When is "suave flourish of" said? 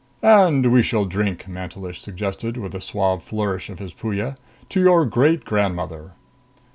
2.81-3.77